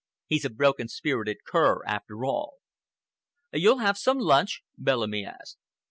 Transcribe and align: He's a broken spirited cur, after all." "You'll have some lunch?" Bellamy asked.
He's 0.25 0.45
a 0.45 0.49
broken 0.49 0.87
spirited 0.87 1.43
cur, 1.45 1.83
after 1.85 2.25
all." 2.25 2.55
"You'll 3.53 3.77
have 3.85 3.99
some 3.99 4.17
lunch?" 4.17 4.63
Bellamy 4.75 5.23
asked. 5.23 5.59